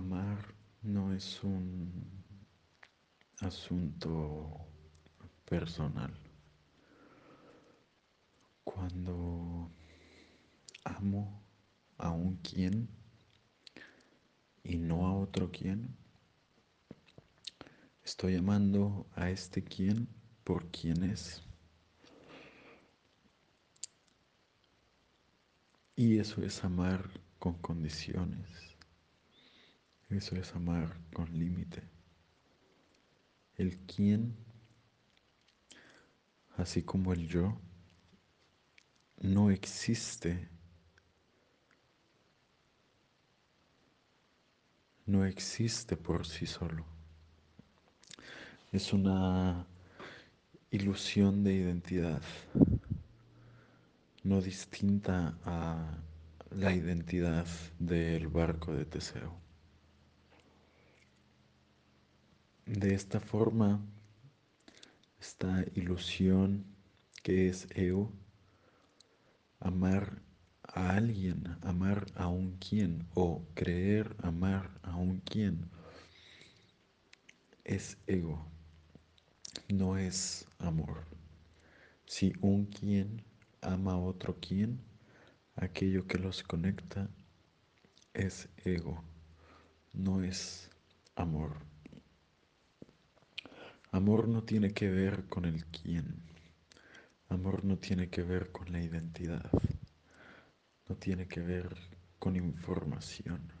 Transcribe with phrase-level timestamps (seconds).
[0.00, 2.24] amar no es un
[3.40, 4.66] asunto
[5.44, 6.12] personal.
[8.64, 9.70] Cuando
[10.84, 11.42] amo
[11.98, 12.88] a un quien
[14.64, 15.94] y no a otro quien,
[18.02, 20.08] estoy amando a este quien
[20.44, 21.42] por quien es.
[25.94, 28.79] Y eso es amar con condiciones.
[30.10, 31.84] Eso es amar con límite.
[33.54, 34.34] El quién,
[36.56, 37.60] así como el yo,
[39.20, 40.48] no existe.
[45.06, 46.84] No existe por sí solo.
[48.72, 49.64] Es una
[50.72, 52.22] ilusión de identidad,
[54.24, 55.98] no distinta a
[56.50, 57.46] la identidad
[57.78, 59.49] del barco de Teseo.
[62.72, 63.80] De esta forma,
[65.20, 66.64] esta ilusión
[67.24, 68.12] que es ego,
[69.58, 70.22] amar
[70.62, 75.68] a alguien, amar a un quien o creer amar a un quien
[77.64, 78.46] es ego,
[79.68, 81.06] no es amor.
[82.06, 83.24] Si un quien
[83.62, 84.80] ama a otro quien,
[85.56, 87.10] aquello que los conecta
[88.14, 89.02] es ego,
[89.92, 90.70] no es
[91.16, 91.69] amor.
[93.92, 96.22] Amor no tiene que ver con el quién.
[97.28, 99.50] Amor no tiene que ver con la identidad.
[100.88, 101.76] No tiene que ver
[102.18, 103.52] con información.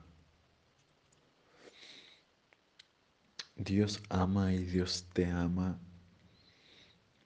[3.56, 5.78] Dios ama y Dios te ama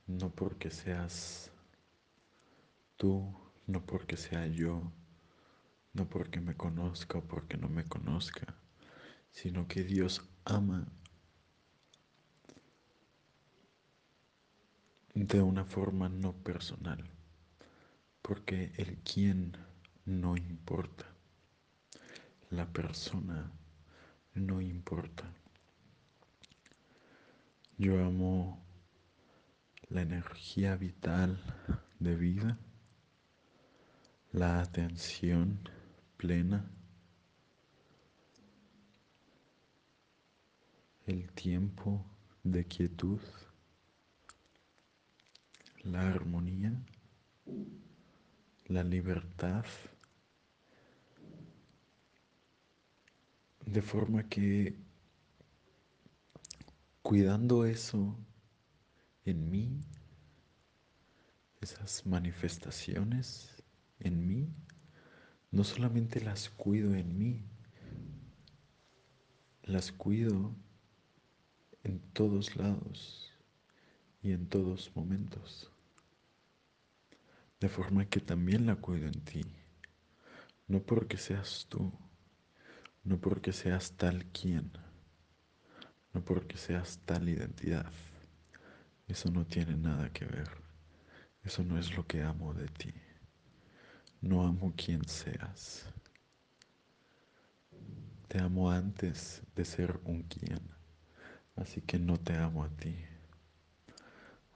[0.07, 1.51] no porque seas
[2.97, 3.35] tú,
[3.67, 4.93] no porque sea yo,
[5.93, 8.55] no porque me conozca o porque no me conozca,
[9.31, 10.89] sino que Dios ama
[15.15, 17.05] de una forma no personal,
[18.21, 19.57] porque el quién
[20.05, 21.07] no importa,
[22.51, 23.53] la persona
[24.35, 25.33] no importa.
[27.79, 28.61] Yo amo
[29.89, 31.39] la energía vital
[32.01, 32.59] de vida,
[34.33, 35.61] la atención
[36.17, 36.69] plena,
[41.07, 42.05] el tiempo
[42.43, 43.21] de quietud
[45.85, 46.73] la armonía,
[48.67, 49.65] la libertad,
[53.67, 54.77] de forma que
[57.03, 58.17] cuidando eso
[59.27, 59.85] en mí,
[61.61, 63.63] esas manifestaciones
[64.01, 64.49] en mí,
[65.51, 67.45] no solamente las cuido en mí,
[69.63, 70.55] las cuido
[71.83, 73.33] en todos lados
[74.23, 75.74] y en todos momentos
[77.65, 79.43] de forma que también la cuido en ti,
[80.69, 81.91] no porque seas tú,
[83.05, 84.71] no porque seas tal quien,
[86.13, 87.91] no porque seas tal identidad.
[89.09, 90.51] Eso no tiene nada que ver.
[91.43, 92.93] Eso no es lo que amo de ti.
[94.21, 95.91] No amo quien seas.
[98.29, 100.61] Te amo antes de ser un quien.
[101.57, 102.95] Así que no te amo a ti.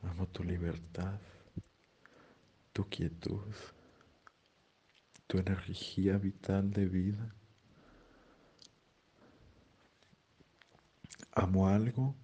[0.02, 1.18] Amo tu libertad,
[2.78, 3.42] tu quietud
[5.26, 7.34] tu energía vital de vida.
[11.32, 12.14] Amo algo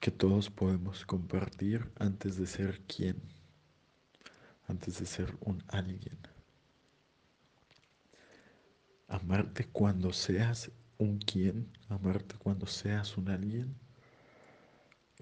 [0.00, 3.20] que todos podemos compartir antes de ser quien,
[4.68, 6.18] antes de ser un alguien.
[9.06, 13.83] Amarte cuando seas un quien, amarte cuando seas un alguien,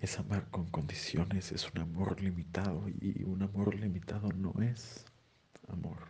[0.02, 5.04] es amar con condiciones, es un amor limitado y un amor limitado no es
[5.68, 6.08] amor.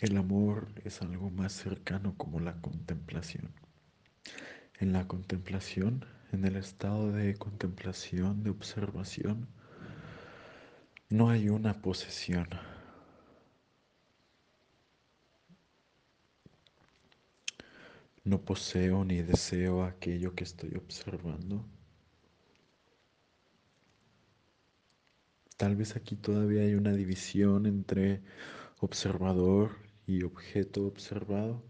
[0.00, 3.54] El amor es algo más cercano como la contemplación.
[4.78, 9.48] En la contemplación, en el estado de contemplación, de observación,
[11.08, 12.48] no hay una posesión.
[18.24, 21.64] No poseo ni deseo aquello que estoy observando.
[25.56, 28.22] Tal vez aquí todavía hay una división entre
[28.80, 29.76] observador
[30.06, 31.62] y objeto observado.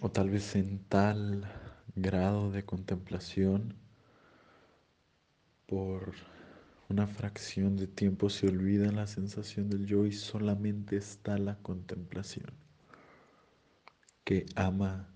[0.00, 1.50] O tal vez en tal
[1.94, 3.76] grado de contemplación
[5.66, 6.14] por
[6.88, 12.50] una fracción de tiempo se olvida la sensación del yo y solamente está la contemplación,
[14.30, 15.08] que ama,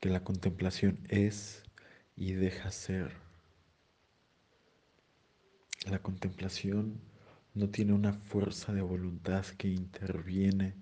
[0.00, 1.62] que la contemplación es
[2.14, 3.10] y deja ser.
[5.86, 7.00] La contemplación
[7.54, 10.74] no tiene una fuerza de voluntad que interviene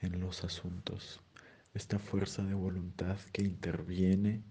[0.00, 1.20] en los asuntos.
[1.72, 4.42] Esta fuerza de voluntad que interviene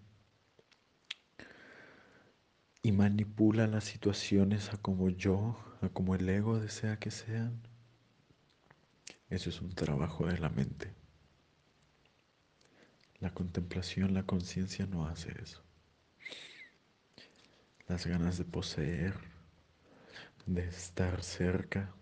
[2.81, 7.61] y manipula las situaciones a como yo, a como el ego desea que sean.
[9.29, 10.92] Eso es un trabajo de la mente.
[13.23, 15.63] La contemplación, la conciencia no hace eso.
[17.87, 19.13] Las ganas de poseer,
[20.45, 21.95] de estar cerca,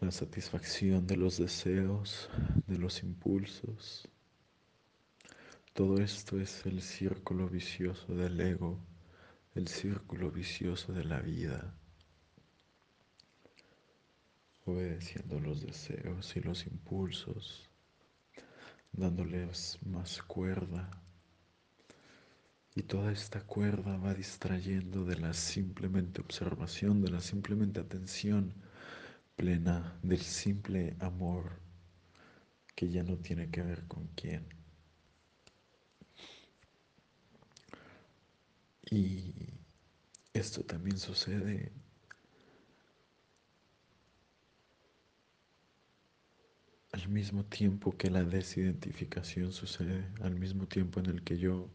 [0.00, 2.30] la satisfacción de los deseos,
[2.68, 4.08] de los impulsos,
[5.72, 8.78] todo esto es el círculo vicioso del ego,
[9.56, 11.74] el círculo vicioso de la vida,
[14.64, 17.68] obedeciendo los deseos y los impulsos,
[18.92, 20.90] dándoles más cuerda.
[22.74, 28.54] Y toda esta cuerda va distrayendo de la simplemente observación, de la simplemente atención
[29.36, 31.60] plena, del simple amor
[32.74, 34.48] que ya no tiene que ver con quién.
[38.90, 39.34] Y
[40.32, 41.72] esto también sucede
[47.04, 51.68] al mismo tiempo que la desidentificación sucede, al mismo tiempo en el que yo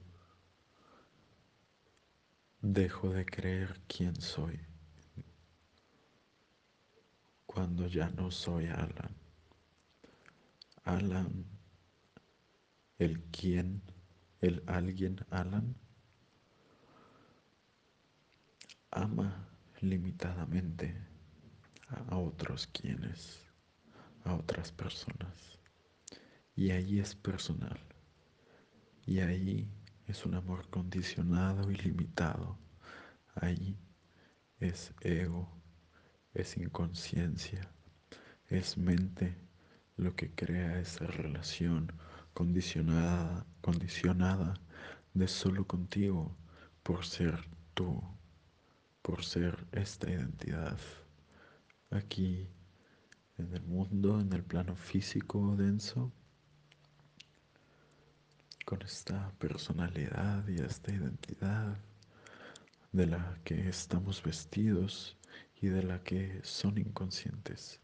[2.61, 4.59] dejo de creer quién soy,
[7.45, 9.15] cuando ya no soy Alan.
[10.83, 11.45] Alan,
[12.97, 13.83] el quién,
[14.41, 15.75] el alguien Alan
[18.89, 19.47] ama
[19.81, 20.95] limitadamente
[21.87, 23.48] a otros quienes,
[24.29, 25.59] a otras personas.
[26.55, 27.79] Y ahí es personal.
[29.05, 29.69] Y ahí
[30.07, 32.57] es un amor condicionado y limitado.
[33.35, 33.77] Ahí
[34.59, 35.49] es ego,
[36.33, 37.71] es inconsciencia,
[38.47, 39.35] es mente
[39.97, 41.91] lo que crea esa relación
[42.33, 44.53] condicionada, condicionada
[45.13, 46.35] de solo contigo
[46.83, 48.01] por ser tú
[49.01, 50.77] por ser esta identidad
[51.89, 52.47] aquí
[53.39, 56.11] en el mundo, en el plano físico denso,
[58.65, 61.77] con esta personalidad y esta identidad
[62.91, 65.17] de la que estamos vestidos
[65.61, 67.79] y de la que son inconscientes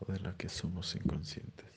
[0.00, 1.70] o de la que somos inconscientes.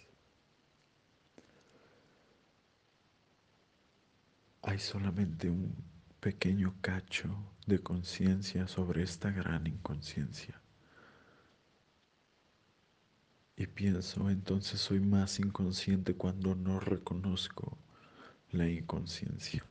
[4.61, 5.73] Hay solamente un
[6.19, 7.29] pequeño cacho
[7.65, 10.61] de conciencia sobre esta gran inconsciencia.
[13.59, 17.77] Y pienso, entonces soy más inconsciente cuando no reconozco
[18.51, 19.65] la inconsciencia,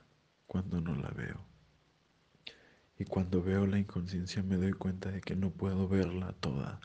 [0.46, 1.42] cuando no la veo.
[2.98, 6.78] Y cuando veo la inconsciencia me doy cuenta de que no puedo verla toda.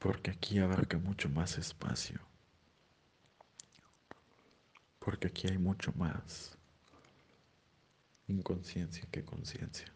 [0.00, 2.20] Porque aquí abarca mucho más espacio.
[4.98, 6.58] Porque aquí hay mucho más
[8.28, 9.95] inconsciencia que conciencia.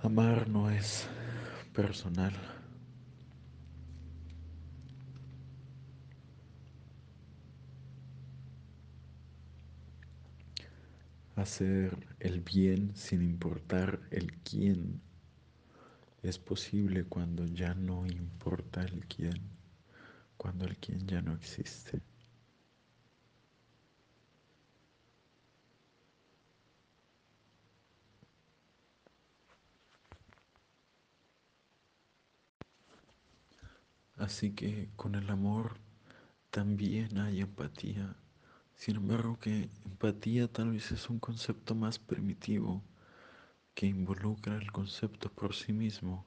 [0.00, 1.08] Amar no es
[1.72, 2.32] personal.
[11.34, 15.00] Hacer el bien sin importar el quién
[16.22, 19.50] es posible cuando ya no importa el quién,
[20.36, 22.00] cuando el quién ya no existe.
[34.28, 35.78] Así que con el amor
[36.50, 38.14] también hay empatía.
[38.74, 42.82] Sin embargo que empatía tal vez es un concepto más primitivo
[43.74, 46.26] que involucra el concepto por sí mismo,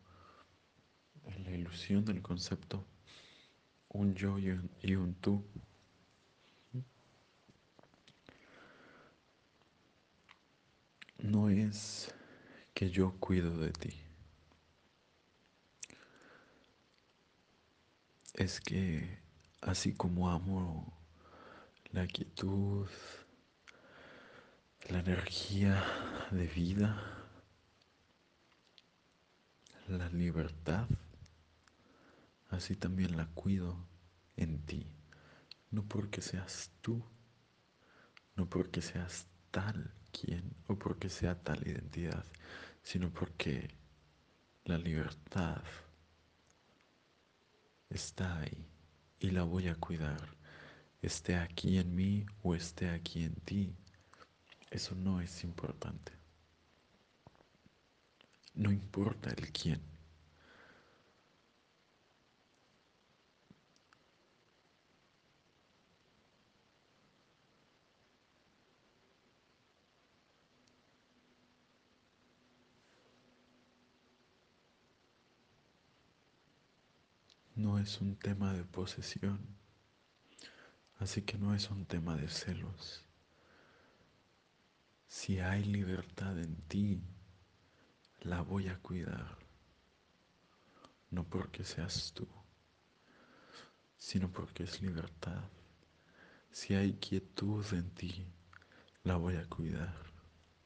[1.46, 2.84] la ilusión del concepto,
[3.90, 5.46] un yo y un, y un tú.
[11.20, 12.12] No es
[12.74, 14.11] que yo cuido de ti.
[18.42, 19.20] Es que
[19.62, 20.92] así como amo
[21.92, 22.88] la quietud,
[24.90, 25.84] la energía
[26.32, 27.00] de vida,
[29.88, 30.88] la libertad,
[32.50, 33.78] así también la cuido
[34.38, 34.88] en ti,
[35.70, 37.04] no porque seas tú,
[38.36, 42.26] no porque seas tal quien o porque sea tal identidad,
[42.82, 43.70] sino porque
[44.66, 45.62] la libertad
[47.92, 48.66] está ahí
[49.20, 50.36] y la voy a cuidar,
[51.02, 53.76] esté aquí en mí o esté aquí en ti.
[54.70, 56.14] Eso no es importante.
[58.54, 59.91] No importa el quién.
[77.62, 79.40] No es un tema de posesión,
[80.98, 83.06] así que no es un tema de celos.
[85.06, 87.04] Si hay libertad en ti,
[88.22, 89.38] la voy a cuidar,
[91.12, 92.28] no porque seas tú,
[93.96, 95.44] sino porque es libertad.
[96.50, 98.26] Si hay quietud en ti,
[99.04, 100.12] la voy a cuidar,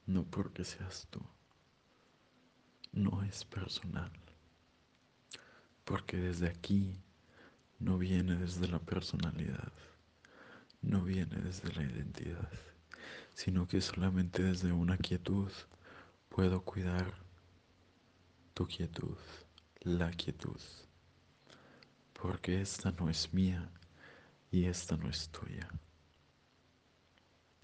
[0.05, 1.21] no porque seas tú.
[2.93, 4.13] No es personal,
[5.85, 6.99] porque desde aquí
[7.79, 9.71] no viene desde la personalidad,
[10.81, 12.49] no viene desde la identidad,
[13.33, 15.51] sino que solamente desde una quietud
[16.29, 17.13] puedo cuidar
[18.55, 19.17] tu quietud,
[19.81, 20.59] la quietud,
[22.13, 23.69] porque esta no es mía
[24.51, 25.69] y esta no es tuya.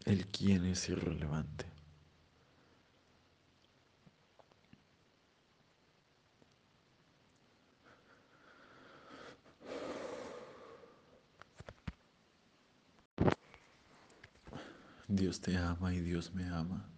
[0.05, 1.70] El quién es irrelevante.
[15.13, 16.89] Dios te ama y Dios me ama.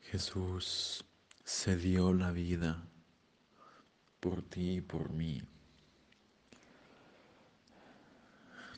[0.00, 1.04] Jesús
[1.44, 2.82] se dio la vida
[4.20, 5.42] por ti y por mí.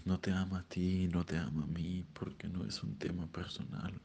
[0.05, 3.29] No te ama a ti, no te ama a mí, porque no es un tema
[3.29, 4.01] personal.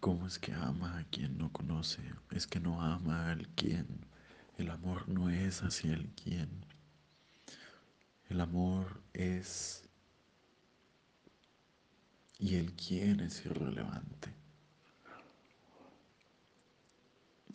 [0.00, 2.02] ¿Cómo es que ama a quien no conoce?
[2.30, 3.86] Es que no ama al quien.
[4.58, 6.71] El amor no es hacia el quien.
[8.32, 9.86] El amor es...
[12.38, 14.32] Y el quién es irrelevante.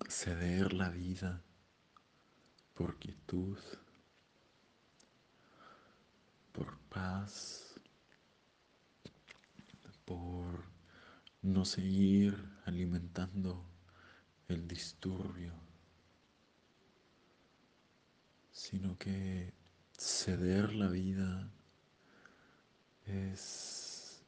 [0.07, 1.41] Ceder la vida
[2.75, 3.57] por quietud,
[6.51, 7.73] por paz,
[10.05, 10.63] por
[11.41, 13.65] no seguir alimentando
[14.47, 15.53] el disturbio,
[18.51, 19.56] sino que
[19.97, 21.51] ceder la vida
[23.05, 24.23] es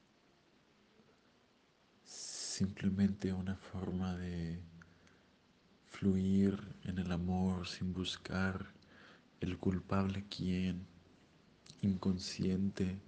[2.04, 4.62] simplemente una forma de
[5.86, 8.74] fluir en el amor sin buscar
[9.42, 10.88] el culpable quien,
[11.82, 13.00] inconsciente,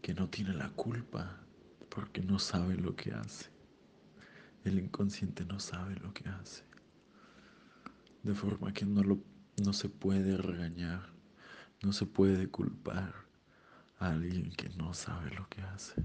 [0.00, 1.40] que no tiene la culpa
[1.88, 3.50] porque no sabe lo que hace.
[4.64, 6.62] El inconsciente no sabe lo que hace.
[8.22, 9.18] De forma que no, lo,
[9.62, 11.15] no se puede regañar,
[11.82, 13.14] no se puede culpar
[13.98, 16.04] a alguien que no sabe lo que hace.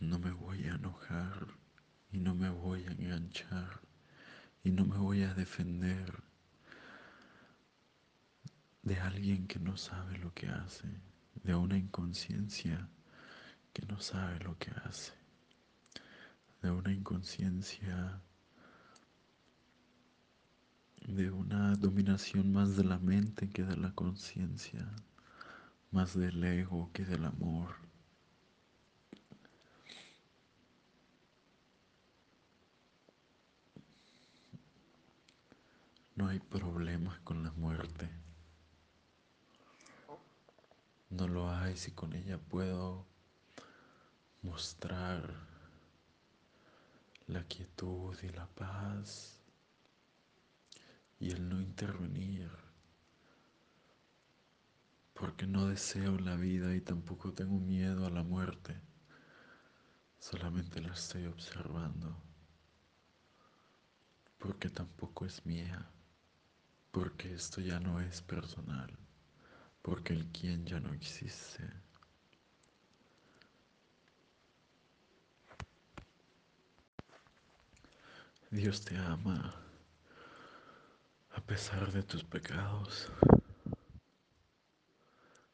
[0.00, 1.46] No me voy a enojar
[2.10, 3.80] y no me voy a enganchar
[4.64, 6.22] y no me voy a defender
[8.82, 10.88] de alguien que no sabe lo que hace,
[11.42, 12.88] de una inconsciencia
[13.72, 15.12] que no sabe lo que hace,
[16.62, 18.20] de una inconsciencia,
[21.06, 24.88] de una dominación más de la mente que de la conciencia,
[25.90, 27.91] más del ego que del amor.
[36.14, 38.10] No hay problema con la muerte.
[41.08, 43.06] No lo hay si con ella puedo
[44.42, 45.32] mostrar
[47.26, 49.40] la quietud y la paz
[51.18, 52.50] y el no intervenir.
[55.14, 58.78] Porque no deseo la vida y tampoco tengo miedo a la muerte.
[60.18, 62.16] Solamente la estoy observando.
[64.38, 65.88] Porque tampoco es mía
[66.92, 68.90] porque esto ya no es personal,
[69.80, 71.68] porque el quién ya no existe.
[78.50, 79.54] Dios te ama
[81.34, 83.10] a pesar de tus pecados,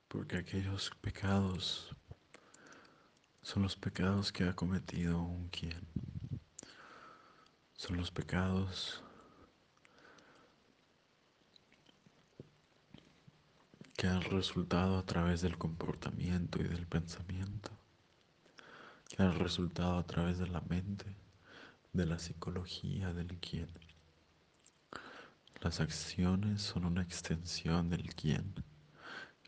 [0.09, 1.95] porque aquellos pecados
[3.43, 5.87] son los pecados que ha cometido un quien,
[7.77, 9.05] son los pecados
[13.99, 17.73] que han resultado a través del comportamiento y del pensamiento,
[19.09, 21.17] que han resultado a través de la mente,
[21.93, 23.69] de la psicología del quien.
[25.61, 28.55] Las acciones son una extensión del quién.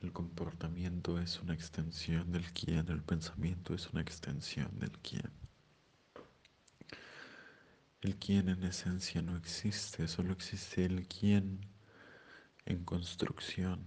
[0.03, 2.89] El comportamiento es una extensión del quién.
[2.89, 5.31] El pensamiento es una extensión del quién.
[8.01, 11.61] El quién en esencia no existe, solo existe el quién
[12.65, 13.87] en construcción,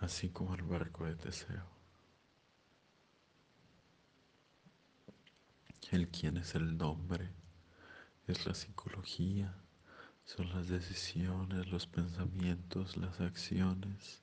[0.00, 1.66] así como el barco de Teseo.
[5.90, 7.30] El quién es el nombre,
[8.26, 9.54] es la psicología,
[10.24, 14.22] son las decisiones, los pensamientos, las acciones,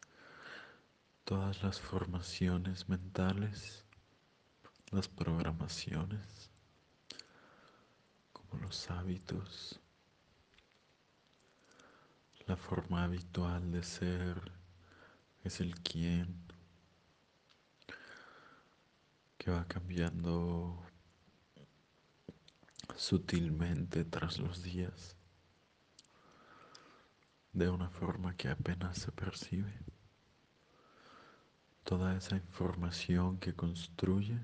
[1.23, 3.83] todas las formaciones mentales,
[4.91, 6.51] las programaciones,
[8.31, 9.79] como los hábitos,
[12.45, 14.54] la forma habitual de ser
[15.45, 16.43] es el quién
[19.37, 20.83] que va cambiando
[22.95, 25.15] sutilmente tras los días
[27.53, 29.71] de una forma que apenas se percibe.
[31.83, 34.39] Toda esa información que construye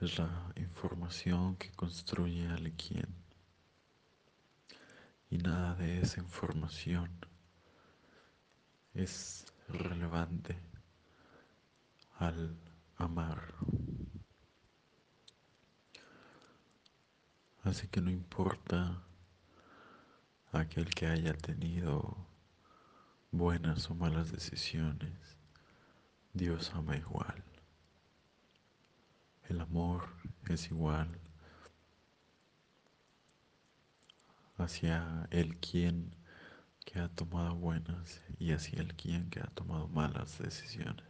[0.00, 3.16] es la información que construye al quien.
[5.28, 7.27] Y nada de esa información
[8.94, 10.56] es relevante
[12.18, 12.58] al
[12.96, 13.54] amar.
[17.62, 19.02] Así que no importa
[20.52, 22.16] aquel que haya tenido
[23.30, 25.36] buenas o malas decisiones,
[26.32, 27.44] Dios ama igual.
[29.48, 30.08] El amor
[30.48, 31.20] es igual
[34.56, 36.17] hacia el quien
[36.88, 41.04] que ha tomado buenas y hacia el quien que ha tomado malas decisiones.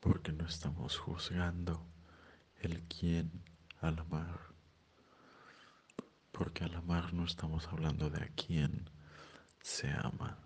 [0.00, 1.86] Porque no estamos juzgando
[2.62, 3.30] el quien
[3.80, 4.40] al amar
[6.32, 8.90] porque al amar no estamos hablando de a quién
[9.62, 10.36] se ama.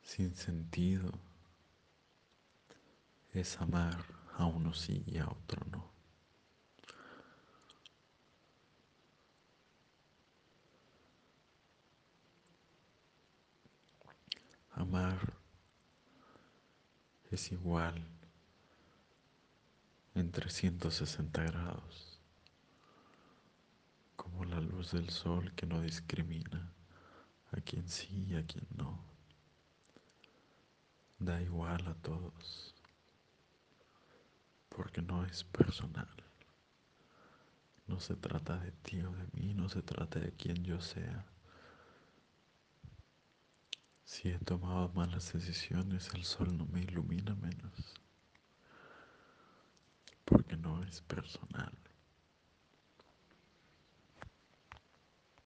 [0.00, 1.10] Sin sentido
[3.32, 4.04] es amar
[4.36, 5.90] a uno sí y a otro no.
[14.70, 15.34] Amar
[17.30, 18.06] es igual
[20.14, 22.20] en 360 grados,
[24.16, 26.72] como la luz del sol que no discrimina
[27.52, 29.04] a quien sí y a quien no.
[31.18, 32.74] Da igual a todos,
[34.78, 36.06] porque no es personal.
[37.88, 41.26] No se trata de ti o de mí, no se trata de quien yo sea.
[44.04, 47.96] Si he tomado malas decisiones, el sol no me ilumina menos
[50.24, 51.72] porque no es personal.